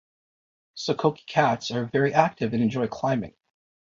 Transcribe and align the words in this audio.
Sokoke 0.75 1.23
cats 1.27 1.69
are 1.69 1.85
very 1.85 2.11
active 2.11 2.55
and 2.55 2.63
enjoy 2.63 2.87
climbing. 2.87 3.35